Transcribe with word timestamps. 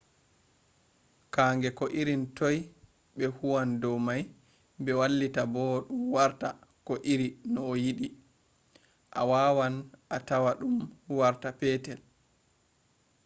kannge 1.33 1.69
ko 1.77 1.85
irin 1.99 2.23
toi 2.37 2.57
be 3.17 3.25
huwan 3.37 3.69
dow 3.81 3.97
mai 4.07 4.21
be 4.83 4.91
wailita 4.99 5.41
dum 5.53 5.83
warta 6.13 6.49
ko 6.87 6.93
iri 7.11 7.27
no 7.53 7.61
ayidi. 7.73 8.07
awawan 9.21 9.73
atama 10.17 10.51
dum 10.59 10.75
warta 11.17 11.49
petetel 11.59 11.99